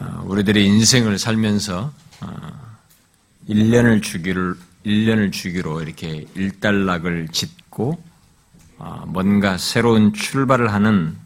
[0.00, 1.92] 어, 우리들의 인생을 살면서
[3.48, 4.54] 1년을 어, 주기를
[4.86, 8.00] 1년을 주기로 이렇게 일단락을 짓고
[8.78, 11.16] 어, 뭔가 새로운 출발을 하는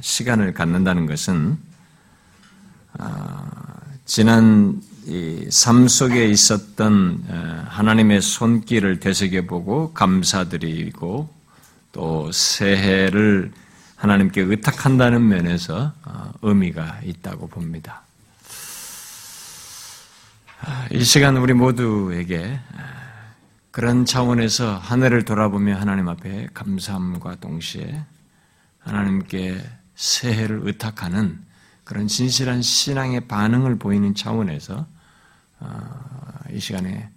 [0.00, 1.56] 시간을 갖는다는 것은
[4.04, 4.80] 지난
[5.48, 7.24] 삶 속에 있었던
[7.68, 11.30] 하나님의 손길을 되새겨보고 감사드리고
[11.92, 13.52] 또 새해를
[13.98, 18.02] 하나님께 의탁한다는 면에서 어, 의미가 있다고 봅니다.
[20.60, 23.34] 아, 이 시간 우리 모두에게 아,
[23.72, 28.04] 그런 차원에서 하늘을 돌아보며 하나님 앞에 감사함과 동시에
[28.78, 29.60] 하나님께
[29.96, 31.44] 새해를 의탁하는
[31.82, 34.86] 그런 진실한 신앙의 반응을 보이는 차원에서
[35.58, 37.10] 어, 이 시간에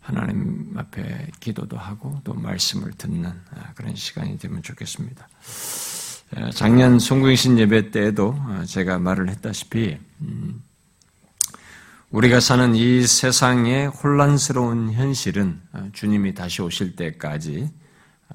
[0.00, 5.28] 하나님 앞에 기도도 하고 또 말씀을 듣는 아, 그런 시간이 되면 좋겠습니다.
[6.54, 10.62] 작년 송구신 예배 때에도 어, 제가 말을 했다시피 음,
[12.10, 17.70] 우리가 사는 이 세상의 혼란스러운 현실은 어, 주님이 다시 오실 때까지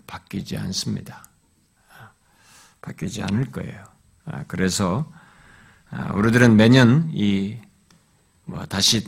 [0.07, 1.25] 바뀌지 않습니다.
[2.81, 3.83] 바뀌지 않을 거예요.
[4.25, 5.09] 아, 그래서
[5.89, 7.57] 아, 우리들은 매년 이
[8.45, 9.07] 뭐 다시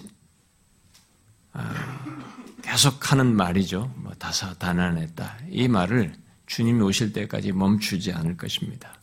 [1.53, 1.73] 아,
[2.61, 3.91] 계속하는 말이죠.
[3.97, 6.15] 뭐 다사다난했다 이 말을
[6.45, 8.93] 주님이 오실 때까지 멈추지 않을 것입니다.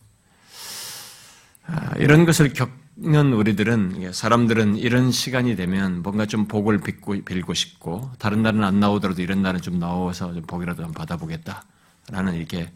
[1.66, 8.42] 아, 이런 것을 겪는 우리들은 사람들은 이런 시간이 되면 뭔가 좀 복을 빌고, 싶고 다른
[8.42, 12.70] 날은 안 나오더라도 이런 날은 좀 나와서 좀 복이라도 좀 받아보겠다라는 이렇게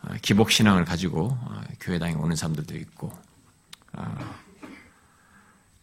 [0.00, 3.12] 아, 기복 신앙을 가지고 아, 교회당에 오는 사람들도 있고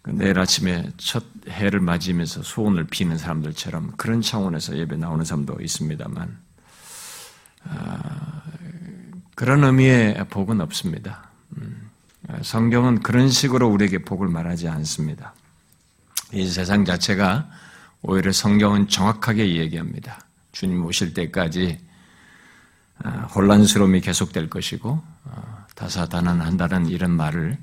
[0.05, 6.29] 그 내일 아침에 첫 해를 맞이면서 소원을 비는 사람들처럼 그런 차원에서 예배 나오는 사람도 있습니다만
[6.29, 6.44] 아,
[9.35, 11.29] 그런 의미의 복은 없습니다.
[11.57, 11.89] 음,
[12.41, 15.33] 성경은 그런 식으로 우리에게 복을 말하지 않습니다.
[16.33, 17.49] 이 세상 자체가
[18.01, 20.19] 오히려 성경은 정확하게 얘기합니다.
[20.51, 21.79] 주님 오실 때까지
[23.03, 27.57] 아, 혼란스러움이 계속될 것이고 아, 다사다난한다는 이런 말을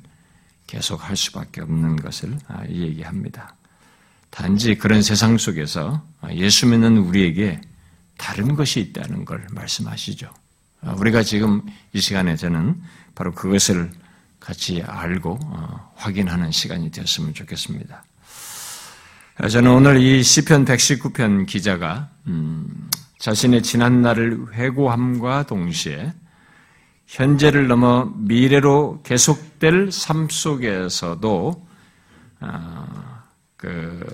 [0.66, 2.38] 계속 할 수밖에 없는 것을
[2.68, 3.54] 얘기합니다.
[4.30, 7.60] 단지 그런 세상 속에서 예수 믿는 우리에게
[8.16, 10.32] 다른 것이 있다는 걸 말씀하시죠.
[10.82, 11.62] 아, 우리가 지금
[11.92, 12.80] 이 시간에 저는
[13.14, 13.90] 바로 그것을
[14.40, 18.04] 같이 알고 어, 확인하는 시간이 되었으면 좋겠습니다.
[19.36, 26.12] 아, 저는 오늘 이 시편 119편 기자가 음, 자신의 지난 날을 회고함과 동시에
[27.06, 31.66] 현재를 넘어 미래로 계속될 삶 속에서도
[32.40, 33.22] 어,
[33.56, 34.04] 그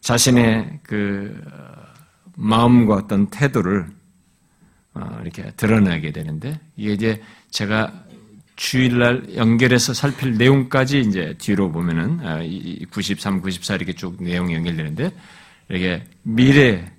[0.00, 1.38] 자신의 그
[2.36, 3.86] 마음과 어떤 태도를
[4.94, 7.92] 어, 이렇게 드러내게 되는데 이게 이제 제가
[8.56, 15.10] 주일날 연결해서 살필 내용까지 이제 뒤로 보면은 93, 아, 94 이렇게 쭉 내용이 연결되는데
[15.70, 16.90] 이게 미래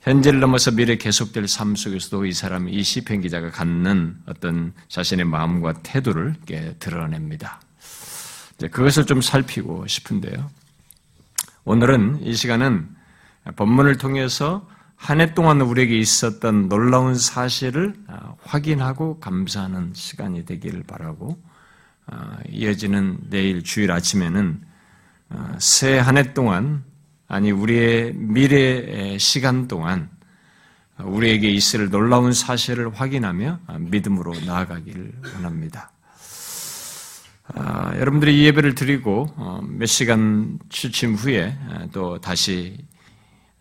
[0.00, 5.82] 현재를 넘어서 미래 계속될 삶 속에서도 이 사람이 이 시편 기자가 갖는 어떤 자신의 마음과
[5.82, 7.60] 태도를 이렇게 드러냅니다.
[8.58, 10.50] 그것을 좀 살피고 싶은데요.
[11.64, 12.93] 오늘은 이 시간은
[13.56, 14.66] 본문을 통해서
[14.96, 21.38] 한 해 동안 우리에게 있었던 놀라운 사실을 아, 확인하고 감사하는 시간이 되기를 바라고
[22.06, 24.62] 아, 이어지는 내일 주일 아침에는
[25.28, 26.84] 아, 새한 해 동안
[27.28, 30.08] 아니 우리의 미래 시간 동안
[30.98, 35.90] 우리에게 있을 놀라운 사실을 확인하며 믿음으로 나아가기를 원합니다.
[37.98, 41.58] 여러분들이 이 예배를 드리고 어, 몇 시간 취침 후에
[41.92, 42.78] 또 다시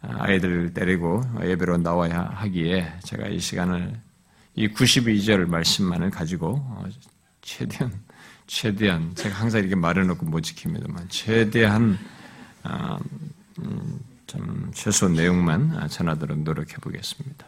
[0.04, 4.00] 아이들 데리고 예배로 나와야 하기에 제가 이 시간을
[4.56, 6.86] 이 92절 말씀만을 가지고 어,
[7.42, 7.92] 최대한
[8.46, 11.98] 최대한 제가 항상 이렇게 말해놓고 못 지킵니다만 최대한
[12.64, 13.00] 아,
[13.60, 17.46] 음, 좀 최소 내용만 전하도록 노력해 보겠습니다.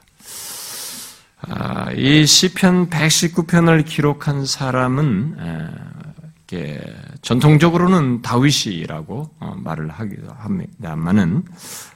[1.42, 5.38] 아, 이 시편 119편을 기록한 사람은
[7.22, 11.44] 전통적으로는 다윗이라고 어, 말을 하기도 합니다만은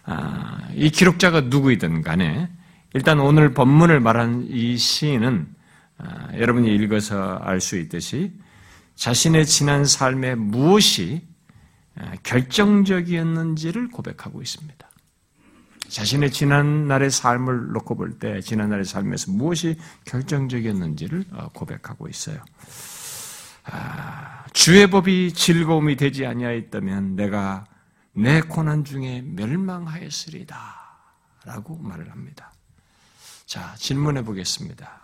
[0.06, 2.50] 아, 이 기록자가 누구이든 간에
[2.94, 5.48] 일단 오늘 본문을 말한 이 시인은
[6.00, 8.34] 아, 여러분이 읽어서 알 수 있듯이
[8.96, 11.28] 자신의 지난 삶에 무엇이
[11.96, 14.90] 아, 결정적이었는지를 고백하고 있습니다.
[15.90, 22.38] 자신의 지난 날의 삶을 놓고 볼 때 지난 날의 삶에서 무엇이 결정적이었는지를 어, 고백하고 있어요.
[24.54, 27.66] 주의 법이 즐거움이 되지 아니하였다면 내가
[28.14, 30.58] 내 고난 중에 멸망하였으리다.
[31.46, 32.52] 라고 말을 합니다.
[33.46, 35.02] 자, 질문해 보겠습니다.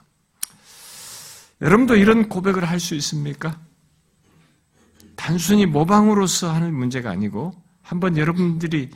[1.62, 3.60] 여러분도 이런 고백을 할 수 있습니까?
[5.16, 8.92] 단순히 모방으로서 하는 문제가 아니고 한번 여러분들이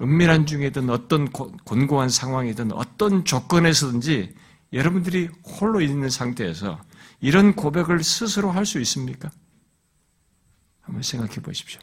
[0.00, 4.34] 은밀한 중에든 어떤 곤고한 상황이든 어떤 조건에서든지
[4.72, 6.78] 여러분들이 홀로 있는 상태에서
[7.22, 9.30] 이런 고백을 스스로 할 수 있습니까?
[10.80, 11.80] 한번 생각해 보십시오.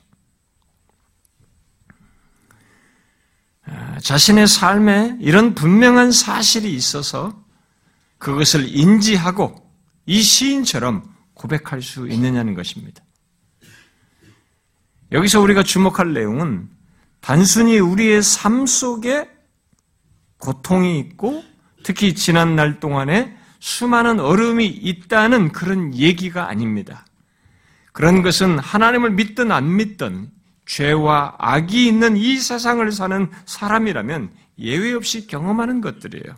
[3.64, 7.44] 아, 자신의 삶에 이런 분명한 사실이 있어서
[8.18, 9.66] 그것을 인지하고
[10.06, 13.02] 이 시인처럼 고백할 수 있느냐는 것입니다.
[15.14, 16.70] 여기서 우리가 주목할 내용은
[17.22, 19.30] 단순히 우리의 삶 속에
[20.38, 21.44] 고통이 있고
[21.84, 27.06] 특히 지난 날 동안에 수많은 어려움이 있다는 그런 얘기가 아닙니다.
[27.92, 30.32] 그런 것은 하나님을 믿든 안 믿든
[30.66, 36.36] 죄와 악이 있는 이 세상을 사는 사람이라면 예외 없이 경험하는 것들이에요.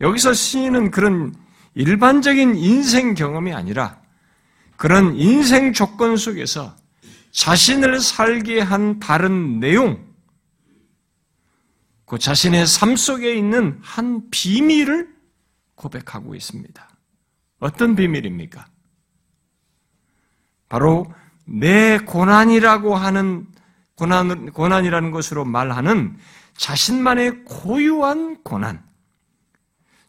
[0.00, 1.34] 여기서 시인은 그런
[1.74, 4.00] 일반적인 인생 경험이 아니라
[4.76, 6.74] 그런 인생 조건 속에서
[7.30, 10.04] 자신을 살게 한 다른 내용,
[12.04, 15.11] 그 자신의 삶 속에 있는 한 비밀을
[15.82, 16.88] 고백하고 있습니다.
[17.58, 18.66] 어떤 비밀입니까?
[20.68, 21.12] 바로
[21.44, 23.46] 내 고난이라고 하는
[23.96, 26.16] 고난, 고난이라는 것으로 말하는
[26.56, 28.84] 자신만의 고유한 고난,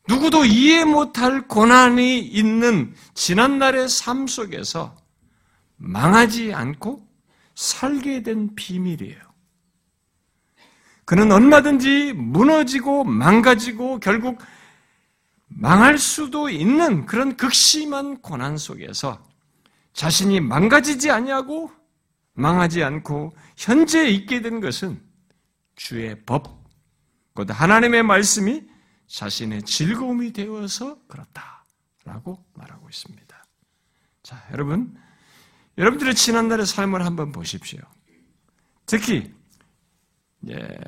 [0.07, 4.95] 누구도 이해 못할 고난이 있는 지난날의 삶 속에서
[5.77, 7.07] 망하지 않고
[7.55, 9.21] 살게 된 비밀이에요.
[11.05, 14.39] 그는 얼마든지 무너지고 망가지고 결국
[15.55, 19.25] 망할 수도 있는 그런 극심한 고난 속에서
[19.93, 21.71] 자신이 망가지지 아니하고
[22.33, 25.01] 망하지 않고 현재 있게 된 것은
[25.75, 26.63] 주의 법,
[27.33, 28.63] 곧 하나님의 말씀이
[29.07, 33.45] 자신의 즐거움이 되어서 그렇다라고 말하고 있습니다.
[34.23, 34.95] 자, 여러분,
[35.77, 37.79] 여러분들의 지난날의 삶을 한번 보십시오.
[38.85, 39.33] 특히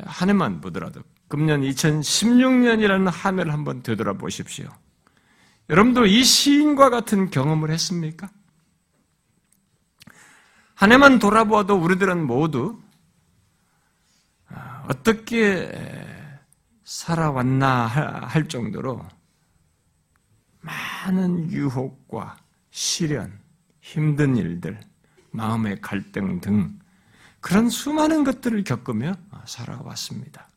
[0.05, 1.01] 한 해만 보더라도
[1.35, 4.69] 금년 2016년이라는 한 해를 한번 되돌아보십시오.
[5.69, 8.29] 여러분도 이 시인과 같은 경험을 했습니까?
[10.75, 12.81] 한 해만 돌아보아도 우리들은 모두
[14.47, 15.69] 아, 어떻게
[16.85, 19.05] 살아왔나 할 정도로
[20.61, 22.37] 많은 유혹과
[22.71, 23.41] 시련,
[23.81, 24.79] 힘든 일들,
[25.31, 26.79] 마음의 갈등 등
[27.41, 30.47] 그런 수많은 것들을 겪으며 살아왔습니다.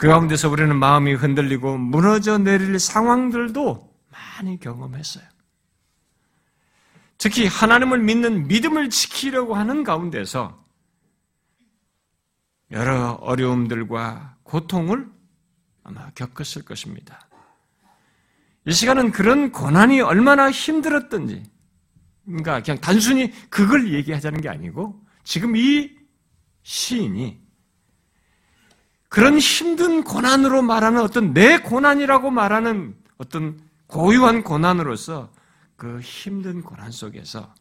[0.00, 5.24] 그 가운데서 우리는 마음이 흔들리고 무너져 내릴 상황들도 많이 경험했어요.
[7.18, 10.64] 특히 하나님을 믿는 믿음을 지키려고 하는 가운데서
[12.70, 15.06] 여러 어려움들과 고통을
[15.84, 17.28] 아마 겪었을 것입니다.
[18.64, 21.42] 이 시간은 그런 고난이 얼마나 힘들었던지,
[22.24, 25.90] 그러니까 그냥 단순히 그걸 얘기하자는 게 아니고, 지금 이
[26.62, 27.49] 시인이
[29.10, 35.32] 그런 힘든 고난으로 말하는 어떤 내 고난이라고 말하는 어떤 고유한 고난으로서
[35.76, 37.52] 그 힘든 고난 속에서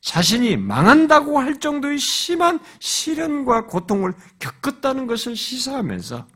[0.00, 6.26] 자신이 망한다고 할 정도의 심한 시련과 고통을 겪었다는 것을 시사하면서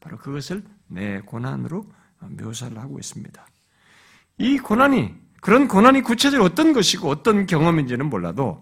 [0.00, 1.86] 바로 그것을 내 고난으로
[2.18, 3.46] 묘사를 하고 있습니다.
[4.38, 8.60] 이 고난이 그런 고난이 구체적으로 어떤 것이고 어떤 경험인지는 몰라도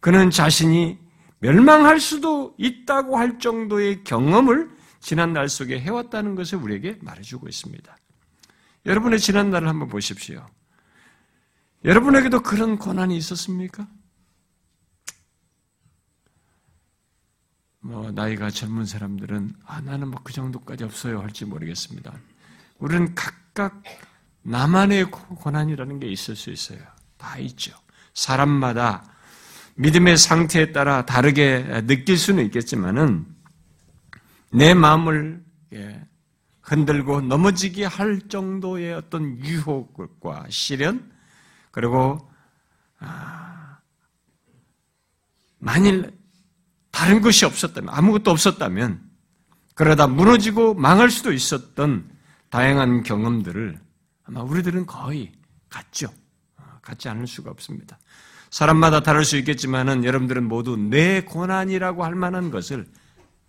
[0.00, 0.98] 그는 자신이
[1.40, 7.96] 멸망할 수도 있다고 할 정도의 경험을 지난 날 속에 해왔다는 것을 우리에게 말해주고 있습니다.
[8.86, 10.44] 여러분의 지난 날을 한번 보십시오.
[11.84, 13.86] 여러분에게도 그런 고난이 있었습니까?
[17.80, 22.12] 뭐 나이가 젊은 사람들은 아 나는 뭐 그 정도까지 없어요 할지 모르겠습니다.
[22.78, 23.82] 우리는 각각
[24.42, 26.80] 나만의 고난이라는 게 있을 수 있어요.
[27.16, 27.72] 다 있죠.
[28.14, 29.04] 사람마다
[29.78, 33.26] 믿음의 상태에 따라 다르게 느낄 수는 있겠지만은
[34.52, 36.04] 내 마음을 예,
[36.62, 41.10] 흔들고 넘어지게 할 정도의 어떤 유혹과 시련
[41.70, 42.28] 그리고
[42.98, 43.78] 아,
[45.58, 46.10] 만일
[46.90, 49.08] 다른 것이 없었다면 아무것도 없었다면
[49.74, 52.10] 그러다 무너지고 망할 수도 있었던
[52.50, 53.80] 다양한 경험들을
[54.24, 55.30] 아마 우리들은 거의
[55.68, 56.12] 같죠.
[56.56, 57.96] 아, 같지 않을 수가 없습니다.
[58.50, 62.86] 사람마다 다를 수 있겠지만은 여러분들은 모두 내 고난이라고 할 만한 것을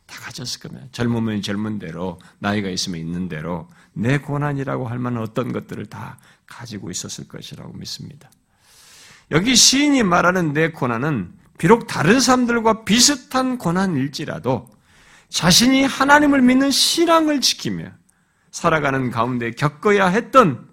[0.06, 0.88] 다 가졌을 겁니다.
[0.92, 6.90] 젊으면 젊은 대로, 나이가 있으면 있는 대로 내 고난이라고 할 만한 어떤 것들을 다 가지고
[6.90, 8.30] 있었을 것이라고 믿습니다.
[9.32, 14.68] 여기 시인이 말하는 내 고난은 비록 다른 사람들과 비슷한 고난일지라도
[15.30, 17.92] 자신이 하나님을 믿는 신앙을 지키며
[18.52, 20.68] 살아가는 가운데 겪어야 했던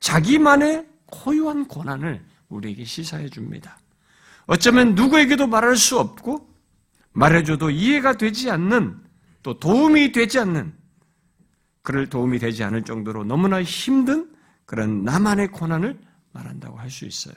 [0.00, 2.22] 자기만의 고유한 고난을
[2.52, 3.78] 우리에게 시사해 줍니다.
[4.46, 6.48] 어쩌면 누구에게도 말할 수 없고
[7.12, 8.98] 말해줘도 이해가 되지 않는
[9.42, 10.72] 또 도움이 되지 않는
[11.82, 14.30] 그를 도움이 되지 않을 정도로 너무나 힘든
[14.66, 15.98] 그런 나만의 고난을
[16.32, 17.34] 말한다고 할 수 있어요.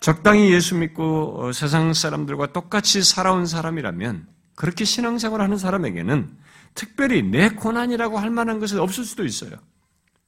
[0.00, 6.36] 적당히 예수 믿고 어, 세상 사람들과 똑같이 살아온 사람이라면 그렇게 신앙생활 하는 사람에게는
[6.74, 9.52] 특별히 내 고난이라고 할 만한 것은 없을 수도 있어요.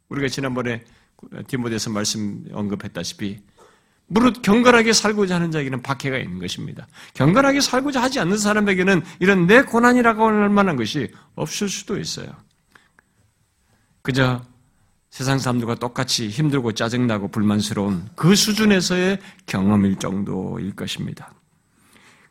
[0.09, 0.83] 우리가 지난번에
[1.47, 3.41] 디모데서 말씀 언급했다시피
[4.09, 6.87] 무릇 경건하게 살고자 하는 자에게는 박해가 있는 것입니다.
[7.15, 12.29] 경건하게 살고자 하지 않는 사람에게는 이런 내 고난이라고 할 만한 것이 없을 수도 있어요.
[14.03, 14.43] 그저
[15.11, 21.33] 세상 사람들과 똑같이 힘들고 짜증나고 불만스러운 그 수준에서의 경험일 정도일 것입니다.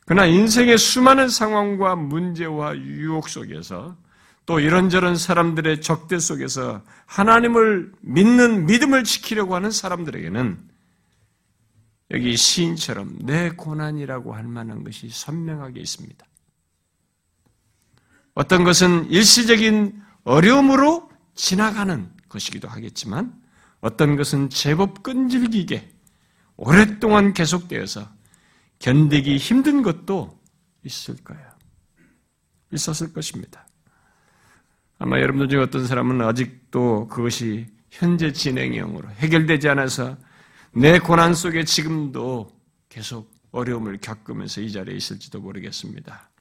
[0.05, 3.97] 그러나 인생의 수많은 상황과 문제와 유혹 속에서
[4.45, 10.75] 또 이런저런 사람들의 적대 속에서 하나님을 믿는 믿음을 지키려고 하는 사람들에게는
[12.11, 16.25] 여기 시인처럼 내 고난이라고 할 만한 것이 선명하게 있습니다.
[18.35, 23.33] 어떤 것은 일시적인 어려움으로 지나가는 것이기도 하겠지만
[23.81, 25.89] 어떤 것은 제법 끈질기게
[26.57, 28.07] 오랫동안 계속되어서
[28.79, 30.39] 견디기 힘든 것도
[30.83, 31.49] 있을 거예요.
[32.71, 33.67] 있었을 것입니다.
[35.05, 40.17] 아마 여러분들 중에 어떤 사람은 아직도 그것이 현재 진행형으로 해결되지 않아서
[40.71, 42.49] 내 고난 속에 지금도
[42.89, 46.31] 계속 어려움을 겪으면서 이 자리에 있을지도 모르겠습니다.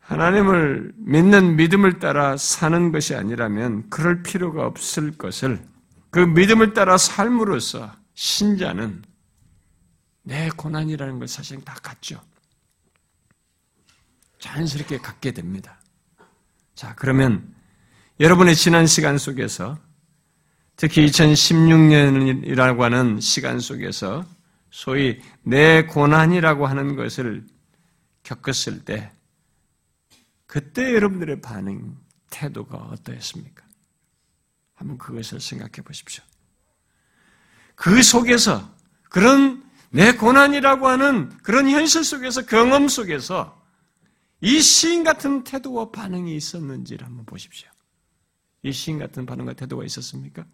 [0.00, 5.66] 하나님을 믿는 믿음을 따라 사는 것이 아니라면 그럴 필요가 없을 것을
[6.10, 9.02] 그 믿음을 따라 삶으로써 신자는
[10.24, 12.20] 내 고난이라는 걸 사실 다 갖죠.
[14.40, 15.78] 자연스럽게 갖게 됩니다.
[16.74, 17.54] 자, 그러면
[18.20, 19.78] 여러분의 지난 시간 속에서
[20.76, 24.24] 특히 2016년이라고 하는 시간 속에서
[24.70, 27.46] 소위 내 고난이라고 하는 것을
[28.24, 29.12] 겪었을 때
[30.46, 31.96] 그때 여러분들의 반응,
[32.30, 33.64] 태도가 어떠했습니까?
[34.74, 36.24] 한번 그것을 생각해 보십시오.
[37.76, 38.68] 그 속에서
[39.08, 43.63] 그런 내 고난이라고 하는 그런 현실 속에서 경험 속에서
[44.44, 47.66] 이 시인 같은 태도와 반응이 있었는지를 한번 보십시오.
[48.62, 50.44] 이 시인 같은 반응과 태도가 있었습니까?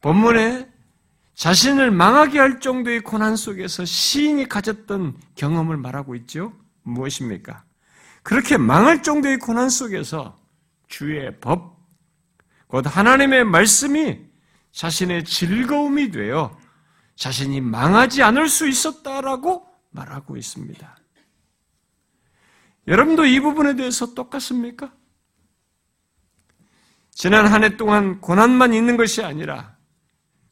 [0.00, 0.70] 본문에
[1.34, 6.52] 자신을 망하게 할 정도의 고난 속에서 시인이 가졌던 경험을 말하고 있죠.
[6.84, 7.64] 무엇입니까?
[8.22, 10.38] 그렇게 망할 정도의 고난 속에서
[10.86, 11.80] 주의 법,
[12.68, 14.20] 곧 하나님의 말씀이
[14.70, 16.56] 자신의 즐거움이 되어
[17.16, 20.96] 자신이 망하지 않을 수 있었다라고 말하고 있습니다.
[22.88, 24.92] 여러분도 이 부분에 대해서 똑같습니까?
[27.10, 29.76] 지난 한 해 동안 고난만 있는 것이 아니라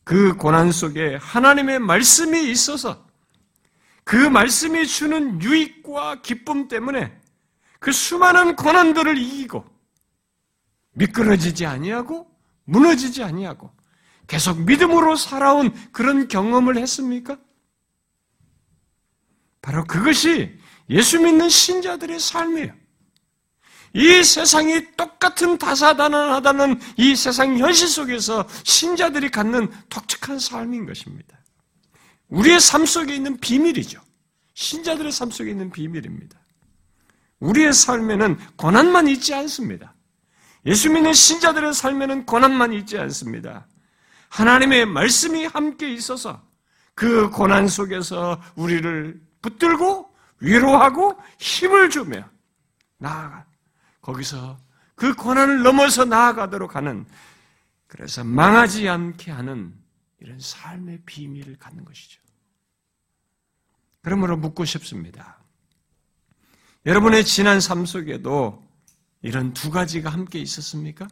[0.05, 3.07] 그 고난 속에 하나님의 말씀이 있어서
[4.05, 7.19] 그 말씀이 주는 유익과 기쁨 때문에
[7.81, 9.65] 그 수많은 고난들을 이기고
[10.93, 12.31] 미끄러지지 아니하고
[12.65, 13.73] 무너지지 아니하고
[14.27, 17.39] 계속 믿음으로 살아온 그런 경험을 했습니까?
[19.63, 20.59] 바로 그것이
[20.91, 22.73] 예수 믿는 신자들의 삶이에요.
[23.95, 31.39] 이 세상이 똑같은 다사다난하다는 이 세상 현실 속에서 신자들이 갖는 독특한 삶인 것입니다.
[32.29, 34.01] 우리의 삶 속에 있는 비밀이죠.
[34.55, 36.39] 신자들의 삶 속에 있는 비밀입니다.
[37.41, 39.95] 우리의 삶에는 고난만 있지 않습니다.
[40.67, 43.67] 예수 믿는 신자들의 삶에는 고난만 있지 않습니다.
[44.29, 46.43] 하나님의 말씀이 함께 있어서
[46.95, 50.06] 그 고난 속에서 우리를 붙들고
[50.41, 52.29] 위로하고 힘을 주며
[52.99, 53.47] 나아가
[54.01, 54.59] 거기서
[54.95, 57.07] 그 고난을 넘어서 나아가도록 하는
[57.87, 59.75] 그래서 망하지 않게 하는
[60.21, 62.21] 이런 삶의 비밀을 갖는 것이죠.
[64.03, 65.39] 그러므로 묻고 싶습니다.
[66.85, 68.65] 여러분의 지난 삶 속에도
[69.23, 71.09] 이런 두 가지가 함께 있었습니까?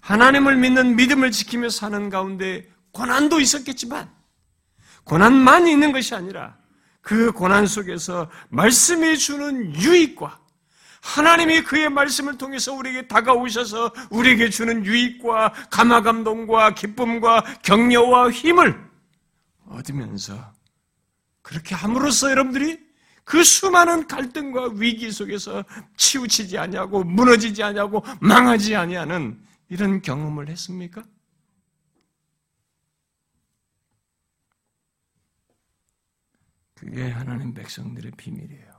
[0.00, 4.12] 하나님을 믿는 믿음을 지키며 사는 가운데 고난도 있었겠지만
[5.04, 6.58] 고난만 있는 것이 아니라
[7.02, 10.40] 그 고난 속에서 말씀이 주는 유익과
[11.02, 18.80] 하나님이 그의 말씀을 통해서 우리에게 다가오셔서 우리에게 주는 유익과 감화감동과 기쁨과 격려와 힘을
[19.66, 20.52] 얻으면서
[21.42, 22.78] 그렇게 함으로써 여러분들이
[23.24, 25.64] 그 수많은 갈등과 위기 속에서
[25.96, 31.02] 치우치지 아니하고 무너지지 아니하고 망하지 아니하는 이런 경험을 했습니까?
[36.82, 38.72] 그게 하나님 백성들의 비밀이에요.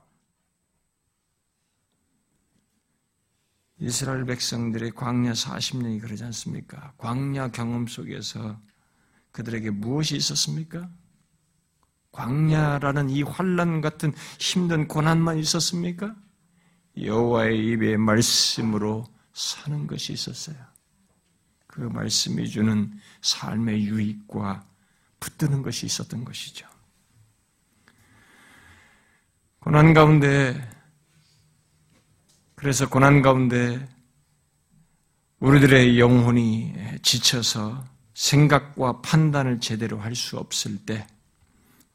[3.78, 6.92] 이스라엘 백성들의 광야 40년이 그러지 않습니까?
[6.98, 8.60] 광야 경험 속에서
[9.32, 10.90] 그들에게 무엇이 있었습니까?
[12.12, 16.14] 광야라는 이 환란 같은 힘든 고난만 있었습니까?
[17.00, 20.58] 여호와의 입의 말씀으로 사는 것이 있었어요.
[21.66, 24.68] 그 말씀이 주는 삶의 유익과
[25.20, 26.73] 붙드는 것이 있었던 것이죠.
[29.64, 30.60] 고난 가운데
[32.54, 33.88] 그래서 고난 가운데
[35.38, 41.06] 우리들의 영혼이 지쳐서 생각과 판단을 제대로 할 수 없을 때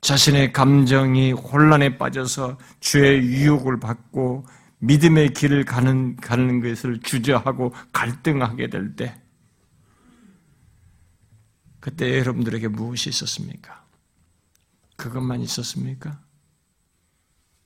[0.01, 4.47] 자신의 감정이 혼란에 빠져서 죄의 유혹을 받고
[4.79, 9.21] 믿음의 길을 가는, 가는 것을 주저하고 갈등하게 될 때,
[11.79, 13.85] 그때 여러분들에게 무엇이 있었습니까?
[14.95, 16.19] 그것만 있었습니까?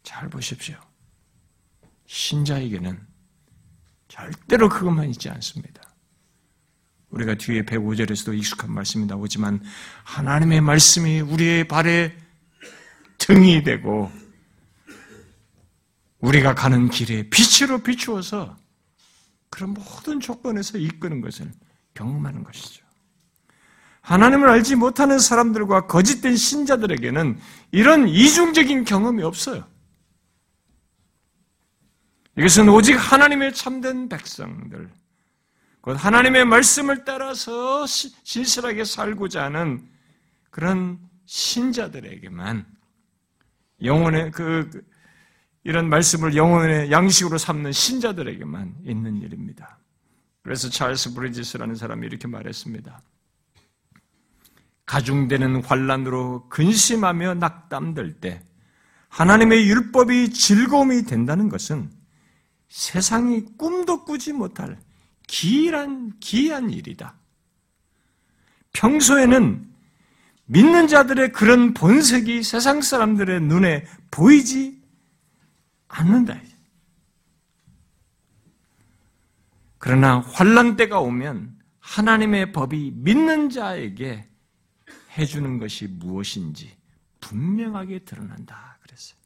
[0.04, 0.76] 잘 보십시오.
[2.06, 3.00] 신자에게는
[4.08, 5.82] 절대로 그것만 있지 않습니다.
[7.10, 9.64] 우리가 뒤에 105절에서도 익숙한 말씀이 나오지만
[10.04, 12.16] 하나님의 말씀이 우리의 발에
[13.20, 14.12] 등이 되고
[16.20, 18.58] 우리가 가는 길에 빛으로 비추어서
[19.50, 21.52] 그런 모든 조건에서 이끄는 것을
[21.94, 22.84] 경험하는 것이죠.
[24.02, 27.40] 하나님을 알지 못하는 사람들과 거짓된 신자들에게는
[27.72, 29.66] 이런 이중적인 경험이 없어요.
[32.38, 34.90] 이것은 오직 하나님의 참된 백성들,
[35.82, 39.88] 곧 하나님의 말씀을 따라서 진실하게 살고자 하는
[40.50, 42.66] 그런 신자들에게만
[43.84, 44.84] 영혼의 그
[45.63, 49.78] 이런 말씀을 영혼의 양식으로 삼는 신자들에게만 있는 일입니다.
[50.42, 53.02] 그래서 찰스 브리지스라는 사람이 이렇게 말했습니다.
[54.86, 58.44] 가중되는 환란으로 근심하며 낙담될 때
[59.10, 61.90] 하나님의 율법이 즐거움이 된다는 것은
[62.74, 64.80] 세상이 꿈도 꾸지 못할
[65.27, 67.13] 기이한, 기이한 일이다.
[68.74, 69.72] 평소에는
[70.46, 74.82] 믿는 자들의 그런 본색이 세상 사람들의 눈에 보이지
[75.88, 76.41] 않는다.
[79.78, 84.28] 그러나 환란 때가 오면 하나님의 법이 믿는 자에게
[85.15, 86.76] 해주는 것이 무엇인지
[87.21, 88.80] 분명하게 드러난다.
[88.82, 89.19] 그랬어요.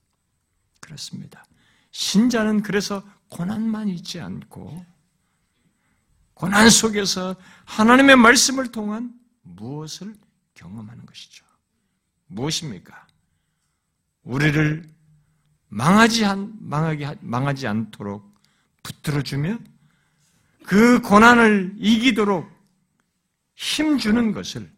[0.82, 1.46] 그렇습니다.
[1.92, 4.86] 신자는 그래서 고난만 있지 않고
[6.34, 7.36] 고난 속에서
[7.66, 10.16] 하나님의 말씀을 통한 무엇을
[10.54, 11.46] 경험하는 것이죠.
[12.28, 13.08] 무엇입니까?
[14.24, 14.88] 우리를
[15.70, 18.36] 망하지 않, 망하게, 망하지 않도록
[18.84, 19.58] 붙들어주며
[20.66, 22.50] 그 고난을 이기도록
[23.56, 24.72] 힘주는 것을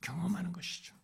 [0.00, 0.94] 경험하는 것이죠.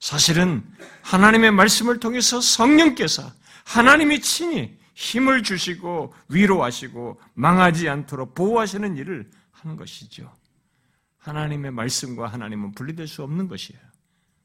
[0.00, 0.64] 사실은
[1.02, 3.30] 하나님의 말씀을 통해서 성령께서
[3.64, 10.30] 하나님이 친히 힘을 주시고 위로하시고 망하지 않도록 보호하시는 일을 하는 것이죠.
[11.16, 13.80] 하나님의 말씀과 하나님은 분리될 수 없는 것이에요.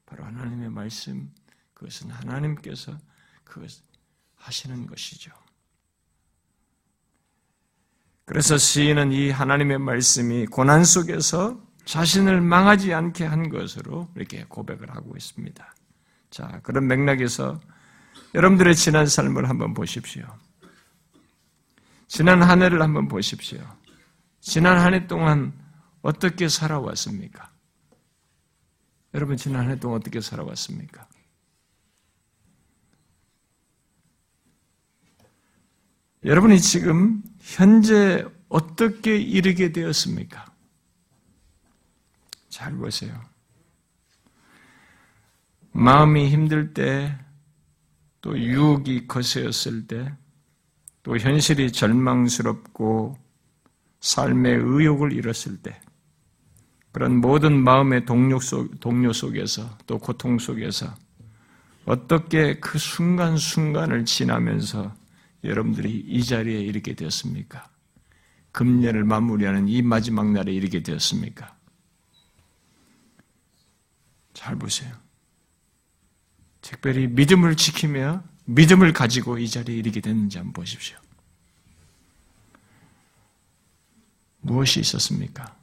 [0.06, 1.30] 바로 하나님의 말씀,
[1.74, 2.96] 그것은 하나님께서
[3.44, 3.70] 그것
[4.36, 5.30] 하시는 것이죠.
[8.24, 15.14] 그래서 시인은 이 하나님의 말씀이 고난 속에서 자신을 망하지 않게 한 것으로 이렇게 고백을 하고
[15.16, 15.74] 있습니다.
[16.30, 17.60] 자, 그런 맥락에서
[18.34, 20.26] 여러분들의 지난 삶을 한번 보십시오.
[22.06, 23.58] 지난 한 해를 한번 보십시오.
[24.40, 25.52] 지난 한 해 동안
[26.02, 27.50] 어떻게 살아왔습니까?
[29.14, 31.08] 여러분 지난 한 해 동안 어떻게 살아왔습니까?
[36.24, 40.44] 여러분이 지금 현재 어떻게 이르게 되었습니까?
[42.48, 43.20] 잘 보세요.
[45.72, 47.16] 마음이 힘들 때,
[48.22, 50.12] 또 유혹이 거세었을 때,
[51.06, 53.16] 또 현실이 절망스럽고
[54.00, 55.80] 삶의 의욕을 잃었을 때,
[56.90, 60.92] 그런 모든 마음의 동력 속, 동료 속에서 또 고통 속에서
[61.84, 64.96] 어떻게 그 순간순간을 지나면서
[65.44, 67.70] 여러분들이 이 자리에 이르게 되었습니까?
[68.50, 71.56] 금년을 마무리하는 이 마지막 날에 이르게 되었습니까?
[74.34, 74.92] 잘 보세요.
[76.62, 80.96] 특별히 믿음을 지키며 믿음을 가지고 이 자리에 이르게 됐는지 한번 보십시오.
[84.40, 85.56] 무엇이 있었습니까?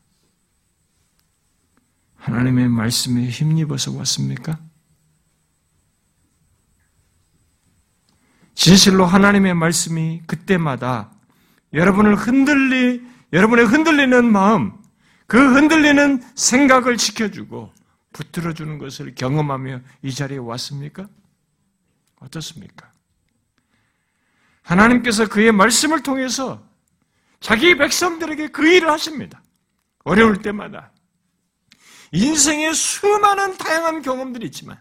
[2.18, 4.60] 하나님의 말씀에 힘입어서 왔습니까?
[8.54, 11.12] 진실로 하나님의 말씀이 그때마다
[11.74, 13.02] 여러분을 흔들리,
[13.34, 14.74] 여러분의 흔들리는 마음,
[15.28, 17.74] 그 흔들리는 생각을 지켜주고
[18.12, 21.08] 붙들어주는 것을 경험하며 이 자리에 왔습니까?
[22.24, 22.92] 어떻습니까?
[24.62, 26.66] 하나님께서 그의 말씀을 통해서
[27.40, 29.44] 자기 백성들에게 그 일을 하십니다.
[30.06, 30.92] 어려울 때마다
[32.12, 34.80] 인생에 수많은 다양한 경험들이 있지만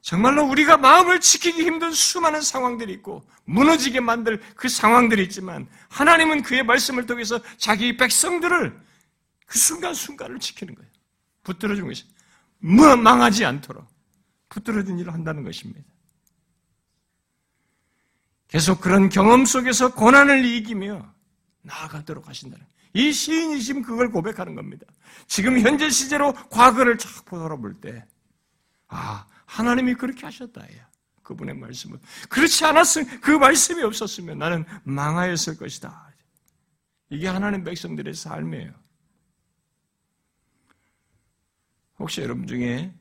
[0.00, 6.62] 정말로 우리가 마음을 지키기 힘든 수많은 상황들이 있고 무너지게 만들 그 상황들이 있지만 하나님은 그의
[6.62, 8.78] 말씀을 통해서 자기 백성들을
[9.46, 10.90] 그 순간순간을 지키는 거예요.
[11.42, 12.04] 붙들어 준 것이.
[12.58, 13.86] 뭐 망하지 않도록
[14.48, 15.93] 붙들어 준 일을 한다는 것입니다.
[18.54, 21.12] 계속 그런 경험 속에서 고난을 이기며
[21.62, 24.86] 나아가도록 하신다는 이 시인이 지금 그걸 고백하는 겁니다.
[25.26, 28.06] 지금 현재 시제로 과거를 쫙 돌아볼 때,
[28.86, 30.62] 아, 하나님이 그렇게 하셨다.
[30.62, 30.88] 야.
[31.24, 31.98] 그분의 말씀은.
[32.28, 36.12] 그렇지 않았으면, 그 말씀이 없었으면 나는 망하였을 것이다.
[37.10, 38.72] 이게 하나님 백성들의 삶이에요.
[41.98, 42.94] 혹시 여러분 중에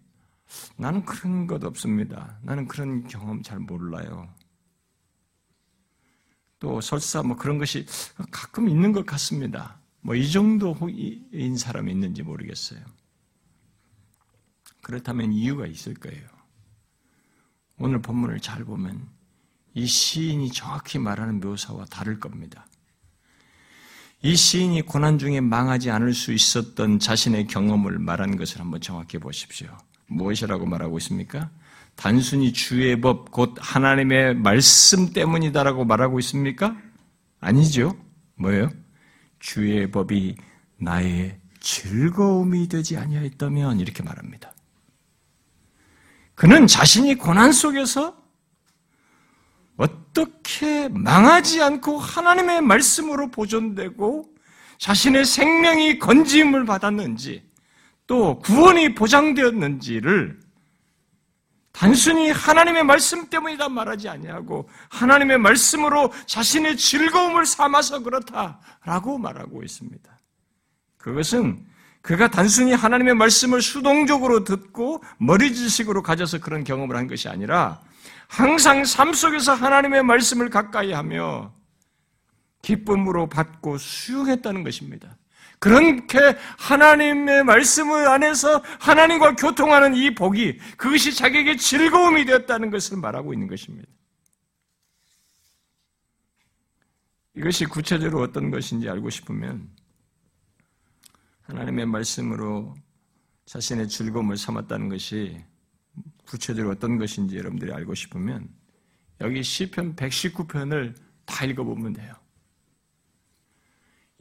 [0.77, 2.39] 나는 그런 것 없습니다.
[2.41, 4.33] 나는 그런 경험 잘 몰라요.
[6.63, 7.85] 또 설사 뭐 그런 것이
[8.31, 9.77] 가끔 있는 것 같습니다.
[9.99, 12.79] 뭐 이 정도인 사람이 있는지 모르겠어요.
[14.81, 16.25] 그렇다면 이유가 있을 거예요.
[17.77, 19.09] 오늘 본문을 잘 보면
[19.73, 22.65] 이 시인이 정확히 말하는 묘사와 다를 겁니다.
[24.21, 29.77] 이 시인이 고난 중에 망하지 않을 수 있었던 자신의 경험을 말한 것을 한번 정확히 보십시오.
[30.07, 31.49] 무엇이라고 말하고 있습니까?
[31.95, 36.75] 단순히 주의 법, 곧 하나님의 말씀 때문이다라고 말하고 있습니까?
[37.39, 37.95] 아니죠.
[38.35, 38.69] 뭐예요?
[39.39, 40.35] 주의 법이
[40.77, 44.53] 나의 즐거움이 되지 아니하였다면 이렇게 말합니다.
[46.35, 48.17] 그는 자신이 고난 속에서
[49.77, 54.25] 어떻게 망하지 않고 하나님의 말씀으로 보존되고
[54.77, 57.43] 자신의 생명이 건짐을 받았는지
[58.07, 60.42] 또 구원이 보장되었는지를
[61.73, 70.19] 단순히 하나님의 말씀 때문이다 말하지 아니하고 하나님의 말씀으로 자신의 즐거움을 삼아서 그렇다라고 말하고 있습니다.
[70.97, 71.65] 그것은
[72.01, 77.81] 그가 단순히 하나님의 말씀을 수동적으로 듣고 머리 지식으로 가져서 그런 경험을 한 것이 아니라
[78.27, 81.53] 항상 삶 속에서 하나님의 말씀을 가까이 하며
[82.61, 85.17] 기쁨으로 받고 수용했다는 것입니다.
[85.63, 86.19] 그렇게
[86.57, 93.87] 하나님의 말씀을 안에서 하나님과 교통하는 이 복이 그것이 자기에게 즐거움이 되었다는 것을 말하고 있는 것입니다.
[97.35, 99.69] 이것이 구체적으로 어떤 것인지 알고 싶으면
[101.43, 102.75] 하나님의 말씀으로
[103.45, 105.41] 자신의 즐거움을 삼았다는 것이
[106.25, 108.49] 구체적으로 어떤 것인지 여러분들이 알고 싶으면
[109.21, 112.22] 여기 시편 119편을 다 읽어보면 돼요.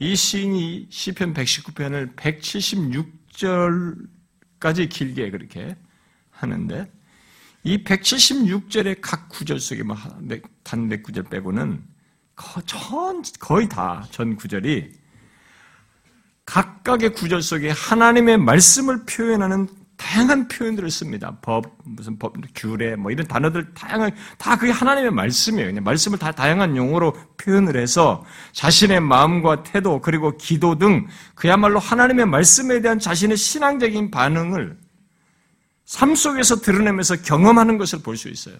[0.03, 5.77] 이 시인이 시편 119편을 176절까지 길게 그렇게
[6.29, 6.91] 하는데
[7.63, 9.95] 이 176절의 각 구절 속에 뭐
[10.63, 11.81] 단몇 구절 빼고는
[13.39, 14.91] 거의 다 전 구절이
[16.45, 19.69] 각각의 구절 속에 하나님의 말씀을 표현하는
[20.03, 21.37] 다양한 표현들을 씁니다.
[21.41, 25.69] 법, 무슨 법, 규례, 뭐 이런 단어들 다양한, 다 그게 하나님의 말씀이에요.
[25.69, 32.25] 그냥 말씀을 다 다양한 용어로 표현을 해서 자신의 마음과 태도, 그리고 기도 등 그야말로 하나님의
[32.25, 34.77] 말씀에 대한 자신의 신앙적인 반응을
[35.85, 38.57] 삶 속에서 드러내면서 경험하는 것을 볼 수 있어요.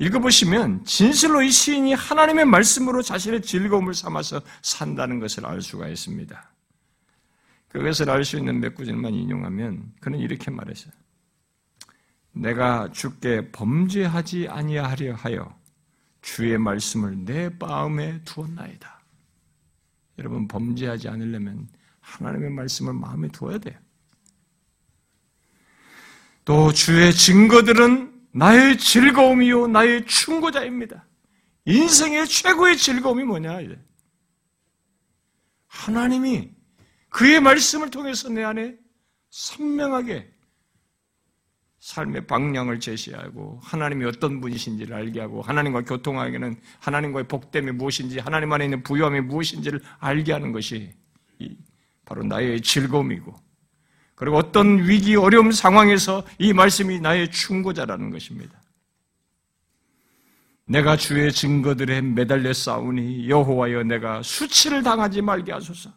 [0.00, 6.50] 읽어보시면 진실로 이 시인이 하나님의 말씀으로 자신의 즐거움을 삼아서 산다는 것을 알 수가 있습니다.
[7.78, 10.92] 그것을 알 수 있는 몇 구절만 인용하면 그는 이렇게 말했어요.
[12.32, 15.56] 내가 주께 범죄하지 아니하려 하여
[16.20, 19.00] 주의 말씀을 내 마음에 두었나이다.
[20.18, 21.68] 여러분 범죄하지 않으려면
[22.00, 23.78] 하나님의 말씀을 마음에 두어야 돼요.
[26.44, 31.06] 또 주의 증거들은 나의 즐거움이요 나의 충고자입니다.
[31.64, 33.60] 인생의 최고의 즐거움이 뭐냐?
[35.68, 36.57] 하나님이
[37.18, 38.76] 그의 말씀을 통해서 내 안에
[39.30, 40.30] 선명하게
[41.80, 48.66] 삶의 방향을 제시하고 하나님이 어떤 분이신지를 알게 하고 하나님과 교통하기는 하나님과의 복됨이 무엇인지 하나님 안에
[48.66, 50.94] 있는 부유함이 무엇인지를 알게 하는 것이
[52.04, 53.34] 바로 나의 즐거움이고
[54.14, 58.62] 그리고 어떤 위기 어려움 상황에서 이 말씀이 나의 충고자라는 것입니다.
[60.66, 65.90] 내가 주의 증거들에 매달려 싸우니 여호와여 내가 수치를 당하지 말게 하소서.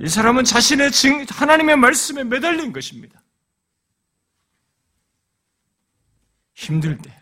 [0.00, 3.22] 이 사람은 자신의 증, 하나님의 말씀에 매달린 것입니다.
[6.54, 7.14] 힘들 때,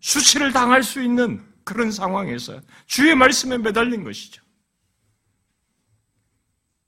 [0.00, 4.42] 수치를 당할 수 있는 그런 상황에서 주의 말씀에 매달린 것이죠.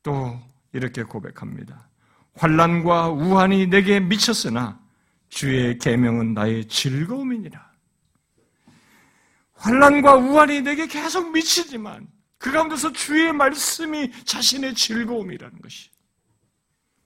[0.02, 0.40] 또
[0.72, 1.88] 이렇게 고백합니다.
[2.36, 4.80] 환란과 우환이 내게 미쳤으나
[5.28, 7.72] 주의 계명은 나의 즐거움이니라.
[9.52, 12.13] 환란과 우환이 내게 계속 미치지만
[12.44, 15.88] 그 가운데서 주의 말씀이 자신의 즐거움이라는 것이.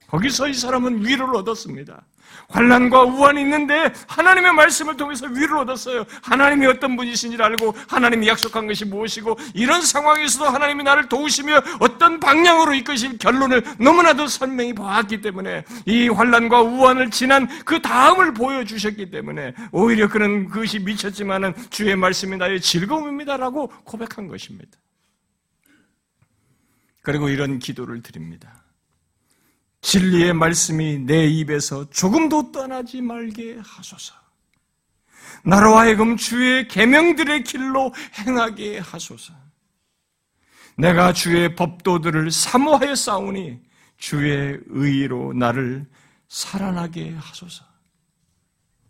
[0.08, 2.04] 거기서 이 사람은 위로를 얻었습니다.
[2.48, 6.06] 환란과 우환이 있는데 하나님의 말씀을 통해서 위로를 얻었어요.
[6.22, 12.74] 하나님이 어떤 분이신지를 알고 하나님이 약속한 것이 무엇이고 이런 상황에서도 하나님이 나를 도우시며 어떤 방향으로
[12.74, 20.08] 이끄실 결론을 너무나도 선명히 보았기 때문에 이 환란과 우환을 지난 그 다음을 보여주셨기 때문에 오히려
[20.08, 24.76] 그는 그것이 미쳤지만은 주의 말씀이 나의 즐거움입니다라고 고백한 것입니다.
[27.08, 28.62] 그리고 이런 기도를 드립니다.
[29.80, 34.12] 진리의 말씀이 내 입에서 조금도 떠나지 말게 하소서.
[35.42, 39.32] 나로 하여금 주의 계명들의 길로 행하게 하소서.
[40.76, 43.58] 내가 주의 법도들을 사모하여 싸우니
[43.96, 45.86] 주의 의로 나를
[46.28, 47.64] 살아나게 하소서.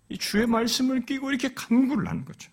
[0.09, 2.51] 이 주의 말씀을 끼고 이렇게 간구를 하는 거죠.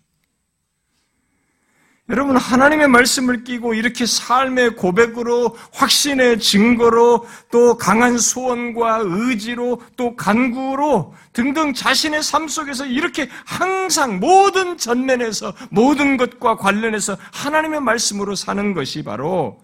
[2.09, 11.15] 여러분, 하나님의 말씀을 끼고 이렇게 삶의 고백으로, 확신의 증거로, 또 강한 소원과 의지로, 또 간구로
[11.33, 19.01] 등등 자신의 삶 속에서 이렇게 항상 모든 전면에서 모든 것과 관련해서 하나님의 말씀으로 사는 것이
[19.03, 19.59] 바로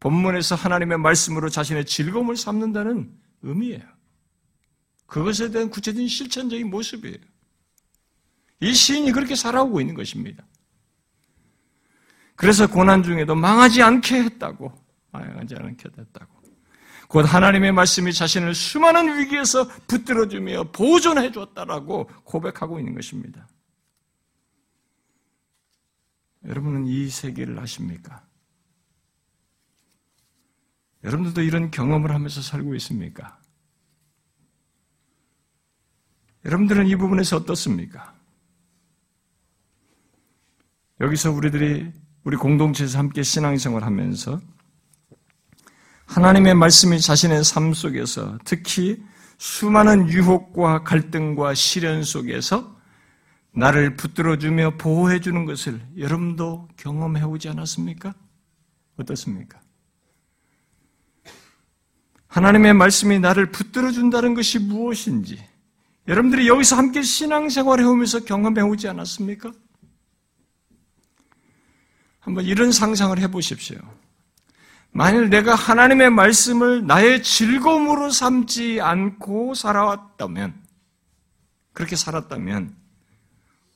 [0.00, 3.82] 본문에서 하나님의 말씀으로 자신의 즐거움을 삼는다는 의미예요.
[5.06, 7.16] 그것에 대한 구체적인 실천적인 모습이에요.
[8.60, 10.44] 이 시인이 그렇게 살아오고 있는 것입니다.
[12.36, 14.72] 그래서 고난 중에도 망하지 않게 했다고.
[15.10, 16.36] 망하지 않게 했다고.
[17.08, 23.48] 곧 하나님의 말씀이 자신을 수많은 위기에서 붙들어주며 보존해 줬다라고 고백하고 있는 것입니다.
[26.44, 28.24] 여러분은 이 세계를 아십니까?
[31.04, 33.40] 여러분들도 이런 경험을 하면서 살고 있습니까?
[36.44, 38.14] 여러분들은 이 부분에서 어떻습니까?
[41.00, 41.92] 여기서 우리들이
[42.26, 44.40] 우리 공동체에서 함께 신앙생활 하면서
[46.06, 49.00] 하나님의 말씀이 자신의 삶 속에서 특히
[49.38, 52.76] 수많은 유혹과 갈등과 시련 속에서
[53.52, 58.12] 나를 붙들어주며 보호해주는 것을 여러분도 경험해 오지 않았습니까?
[58.96, 59.60] 어떻습니까?
[62.26, 65.38] 하나님의 말씀이 나를 붙들어준다는 것이 무엇인지
[66.08, 69.52] 여러분들이 여기서 함께 신앙생활 해오면서 경험해 오지 않았습니까?
[72.26, 73.78] 한번 이런 상상을 해보십시오.
[74.90, 80.60] 만일 내가 하나님의 말씀을 나의 즐거움으로 삼지 않고 살아왔다면,
[81.72, 82.74] 그렇게 살았다면,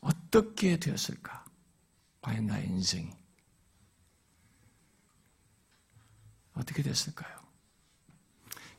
[0.01, 1.45] 어떻게 되었을까?
[2.23, 3.09] 과연 나의 인생이.
[6.55, 7.31] 어떻게 됐을까요?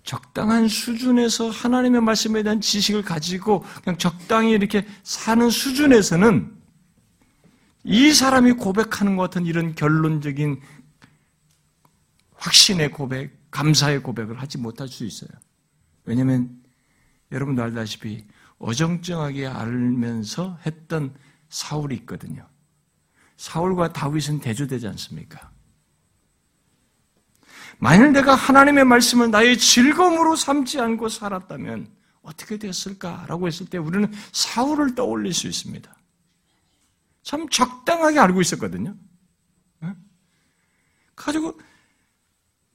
[0.04, 6.61] 적당한 수준에서 하나님의 말씀에 대한 지식을 가지고 그냥 적당히 이렇게 사는 수준에서는
[7.84, 10.62] 이 사람이 고백하는 것 같은 이런 결론적인
[12.36, 15.30] 확신의 고백, 감사의 고백을 하지 못할 수 있어요.
[16.06, 16.62] 왜냐하면
[17.32, 18.26] 여러분도 알다시피
[18.60, 21.16] 어정쩡하게 알면서 했던
[21.50, 22.48] 사울이 있거든요.
[23.38, 25.52] 사울과 다윗은 대조되지 않습니까?
[27.80, 31.88] 만일 내가 하나님의 말씀을 나의 즐거움으로 삼지 않고 살았다면
[32.22, 35.92] 어떻게 됐을까라고 했을 때 우리는 사울을 떠올릴 수 있습니다.
[37.24, 38.96] 참 적당하게 알고 있었거든요.
[41.16, 41.60] 가지고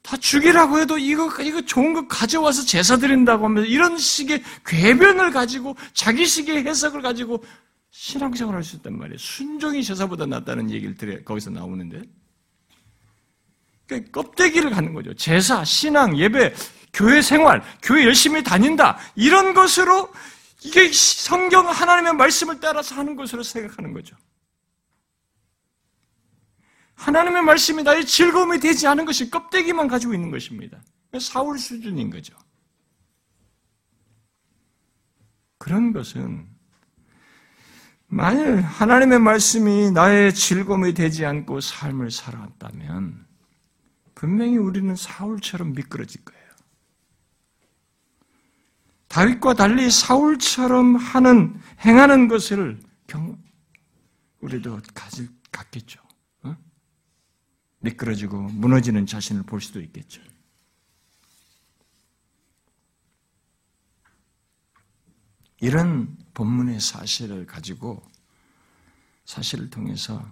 [0.03, 5.77] 다 죽이라고 해도 이거 이거 좋은 거 가져와서 제사 드린다고 하면서 이런 식의 궤변을 가지고
[5.95, 7.45] 자기식의 해석을 가지고
[7.91, 9.19] 신앙생활을 할수 있단 말이에요.
[9.19, 12.03] 순종이 제사보다 낫다는 얘기를 들어 거기서 나오는데
[13.87, 15.13] 그러니까 껍데기를 갖는 거죠.
[15.15, 16.55] 제사, 신앙, 예배,
[16.93, 20.09] 교회 생활, 교회 열심히 다닌다 이런 것으로
[20.63, 24.17] 이게 성경 하나님의 말씀을 따라서 하는 것으로 생각하는 거죠.
[26.97, 30.83] 하나님의 말씀이 나의 즐거움이 되지 않은 것이 껍데기만 가지고 있는 것입니다.
[31.21, 32.35] 사울 수준인 거죠.
[35.59, 36.47] 그런 것은
[38.09, 43.27] 만일 하나님의 말씀이 나의 즐거움이 되지 않고 삶을 살아왔다면
[44.15, 46.47] 분명히 우리는 사울처럼 미끄러질 거예요.
[49.09, 53.39] 다윗과 달리 사울처럼 하는 행하는 것을 경
[54.41, 56.06] 우리도 가질 갖겠죠.
[57.81, 60.21] 미끄러지고 무너지는 자신을 볼 수도 있겠죠.
[65.61, 68.03] 이런 본문의 사실을 가지고
[69.25, 70.25] 사실을 통해서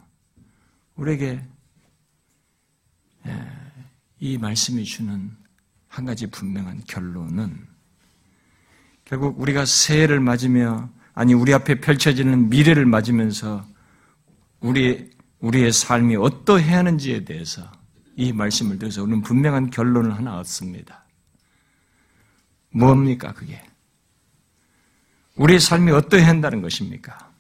[0.97, 1.45] 우리에게
[3.27, 3.51] 예,
[4.21, 5.35] 이 말씀이 주는
[5.89, 7.67] 한 가지 분명한 결론은
[9.05, 13.67] 결국 우리가 새해를 맞으며 아니 우리 앞에 펼쳐지는 미래를 맞으면서
[14.61, 17.71] 우리 우리의 삶이 어떠해야 하는지에 대해서
[18.17, 21.05] 이 말씀을 들어서 우리는 분명한 결론을 하나 얻습니다.
[22.71, 23.63] 뭡니까, 그게?
[25.37, 27.33] 우리의 삶이 어떠해야 한다는 것입니까?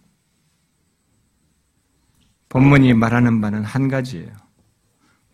[2.48, 4.32] 본문이 말하는 바는 한 가지예요.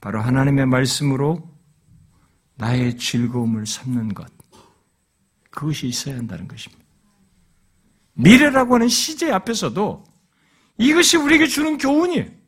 [0.01, 1.51] 바로 하나님의 말씀으로
[2.57, 4.31] 나의 즐거움을 삼는 것.
[5.51, 6.85] 그것이 있어야 한다는 것입니다.
[8.15, 10.05] 미래라고 하는 시제 앞에서도
[10.79, 12.40] 이것이 우리에게 주는 교훈이에요.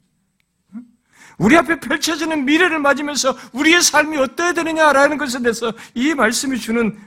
[1.39, 6.99] 우리 앞에 펼쳐지는 미래를 맞으면서 우리의 삶이 어떠해야 되느냐라는 것에 대해서 이 말씀이 주는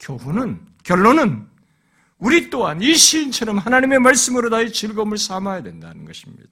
[0.00, 1.46] 교훈은, 결론은
[2.18, 6.50] 우리 또한 이 시인처럼 하나님의 말씀으로 나의 즐거움을 삼아야 된다는 것입니다.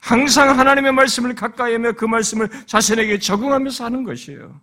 [0.00, 4.60] 항상 하나님의 말씀을 가까이 하며 그 말씀을 자신에게 적응하면서 하는 것이에요.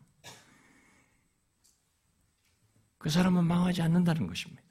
[2.97, 4.62] 그 사람은 망하지 않는다는 것입니다.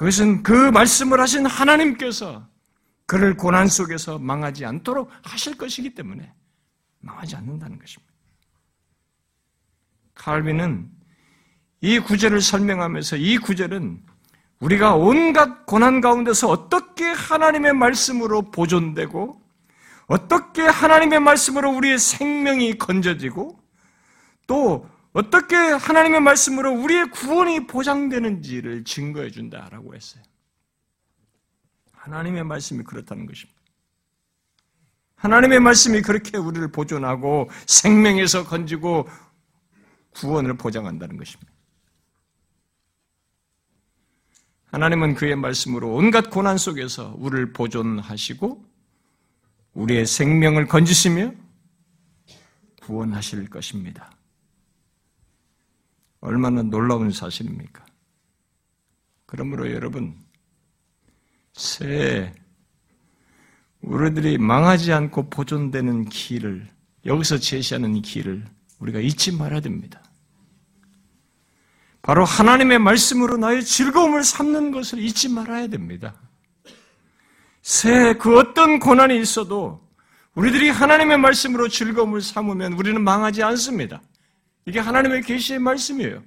[0.00, 2.48] 그것은 그 말씀을 하신 하나님께서
[3.04, 6.32] 그를 고난 속에서 망하지 않도록 하실 것이기 때문에
[7.00, 8.10] 망하지 않는다는 것입니다.
[10.14, 10.90] 칼빈은
[11.82, 14.02] 이 구절을 설명하면서 이 구절은
[14.60, 19.38] 우리가 온갖 고난 가운데서 어떻게 하나님의 말씀으로 보존되고
[20.06, 23.62] 어떻게 하나님의 말씀으로 우리의 생명이 건져지고
[24.46, 30.22] 또 어떻게 하나님의 말씀으로 우리의 구원이 보장되는지를 증거해 준다라고 했어요.
[31.92, 33.60] 하나님의 말씀이 그렇다는 것입니다.
[35.16, 39.08] 하나님의 말씀이 그렇게 우리를 보존하고 생명에서 건지고
[40.12, 41.52] 구원을 보장한다는 것입니다.
[44.66, 48.64] 하나님은 그의 말씀으로 온갖 고난 속에서 우리를 보존하시고
[49.74, 51.32] 우리의 생명을 건지시며
[52.80, 54.10] 구원하실 것입니다.
[56.20, 57.84] 얼마나 놀라운 사실입니까?
[59.26, 60.16] 그러므로 여러분,
[61.52, 62.32] 새
[63.82, 66.68] 우리들이 망하지 않고 보존되는 길을
[67.06, 68.44] 여기서 제시하는 이 길을
[68.78, 70.02] 우리가 잊지 말아야 됩니다.
[72.02, 76.14] 바로 하나님의 말씀으로 나의 즐거움을 삼는 것을 잊지 말아야 됩니다.
[77.62, 79.86] 새그 어떤 고난이 있어도
[80.34, 84.00] 우리들이 하나님의 말씀으로 즐거움을 삼으면 우리는 망하지 않습니다.
[84.66, 86.22] 이게 하나님의 계시의 말씀이에요.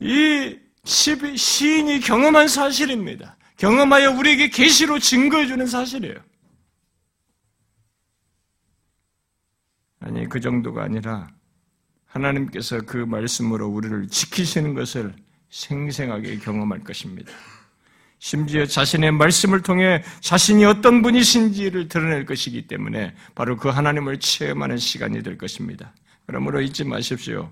[0.00, 3.36] 이 시인이 경험한 사실입니다.
[3.56, 6.16] 경험하여 우리에게 계시로 증거해 주는 사실이에요.
[10.00, 11.28] 아니 그 정도가 아니라
[12.06, 15.14] 하나님께서 그 말씀으로 우리를 지키시는 것을
[15.50, 17.32] 생생하게 경험할 것입니다.
[18.18, 25.22] 심지어 자신의 말씀을 통해 자신이 어떤 분이신지를 드러낼 것이기 때문에 바로 그 하나님을 체험하는 시간이
[25.22, 25.94] 될 것입니다.
[26.32, 27.50] 그러므로 잊지 마십시오.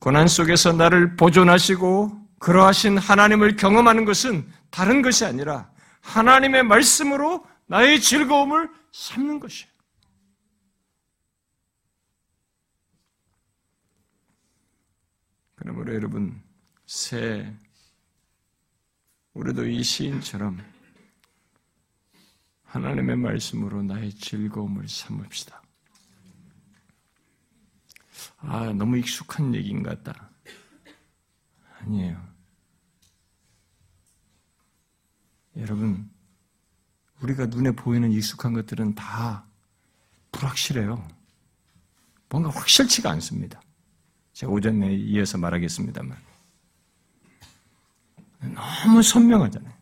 [0.00, 5.70] 고난 속에서 나를 보존하시고 그러하신 하나님을 경험하는 것은 다른 것이 아니라
[6.02, 9.70] 하나님의 말씀으로 나의 즐거움을 삼는 것이에요.
[15.54, 16.42] 그러므로 여러분,
[16.84, 17.50] 새,
[19.32, 20.62] 우리도 이 시인처럼
[22.64, 25.62] 하나님의 말씀으로 나의 즐거움을 삼읍시다.
[28.42, 30.30] 아, 너무 익숙한 얘기인 것 같다.
[31.80, 32.30] 아니에요.
[35.56, 36.10] 여러분,
[37.20, 39.46] 우리가 눈에 보이는 익숙한 것들은 다
[40.32, 41.06] 불확실해요.
[42.28, 43.60] 뭔가 확실치가 않습니다.
[44.32, 46.16] 제가 오전에 이어서 말하겠습니다만.
[48.40, 49.79] 너무 선명하잖아요.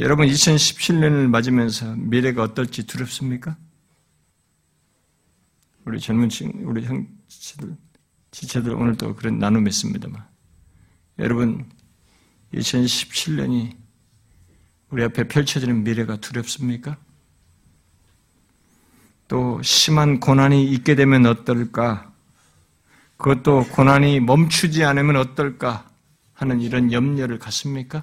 [0.00, 3.58] 여러분 2017년을 맞으면서 미래가 어떨지 두렵습니까?
[5.84, 7.76] 우리 젊은 친 우리 형제들,
[8.30, 10.26] 지체들 오늘도 그런 나눔했습니다만
[11.18, 11.66] 여러분
[12.54, 13.76] 2017년이
[14.88, 16.96] 우리 앞에 펼쳐지는 미래가 두렵습니까?
[19.28, 22.10] 또 심한 고난이 있게 되면 어떨까?
[23.18, 25.86] 그것도 고난이 멈추지 않으면 어떨까?
[26.32, 28.02] 하는 이런 염려를 갖습니까?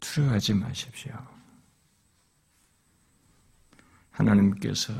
[0.00, 1.12] 두려워하지 마십시오.
[4.10, 4.92] 하나님께서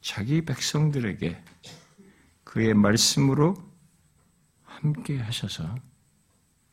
[0.00, 1.42] 자기 백성들에게
[2.44, 3.56] 그의 말씀으로
[4.64, 5.74] 함께 하셔서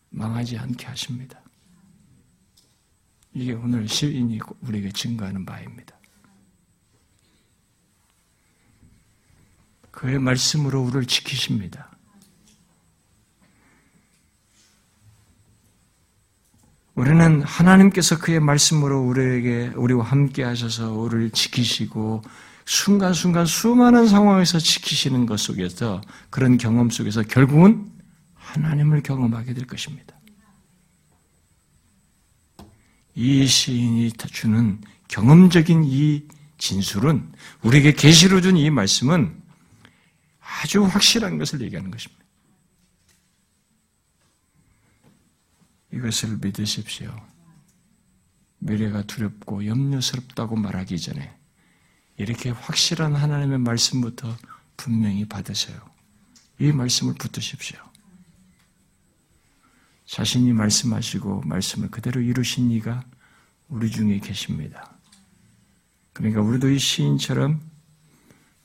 [0.09, 1.41] 망하지 않게 하십니다.
[3.33, 5.95] 이게 오늘 시인이 우리에게 증거하는 바입니다.
[9.91, 11.96] 그의 말씀으로 우리를 지키십니다.
[16.97, 22.23] 우리는 하나님께서 그의 말씀으로 우리에게 우리와 함께 하셔서 우리를 지키시고
[22.65, 27.91] 순간순간 수많은 상황에서 지키시는 것 속에서 그런 경험 속에서 결국은
[28.33, 30.15] 하나님을 경험하게 될 것입니다.
[33.13, 36.23] 이 시인이 주는 경험적인 이
[36.57, 37.31] 진술은
[37.61, 39.39] 우리에게 계시로 준 이 말씀은
[40.39, 42.26] 아주 확실한 것을 얘기하는 것입니다.
[45.91, 47.15] 이것을 믿으십시오.
[48.59, 51.35] 미래가 두렵고 염려스럽다고 말하기 전에
[52.17, 54.35] 이렇게 확실한 하나님의 말씀부터
[54.75, 55.79] 분명히 받으세요.
[56.59, 57.79] 이 말씀을 붙드십시오.
[60.05, 63.03] 자신이 말씀하시고 말씀을 그대로 이루신 이가
[63.67, 64.97] 우리 중에 계십니다.
[66.13, 67.61] 그러니까 우리도 이 시인처럼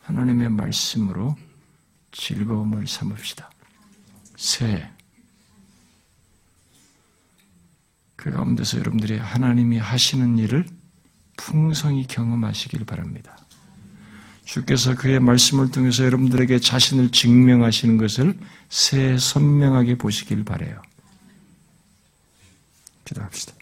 [0.01, 1.37] 하나님의 말씀으로
[2.13, 3.51] 즐거움을 삼읍시다.
[4.37, 4.92] 새.
[8.23, 10.65] 그 가운데서 여러분들이 하나님이 하시는 일을
[11.37, 13.37] 풍성히 경험하시길 바랍니다.
[14.45, 20.81] 주께서 그의 말씀을 통해서 여러분들에게 자신을 증명하시는 것을 새 선명하게 보시길 바래요.
[23.05, 23.55] 기도합시다.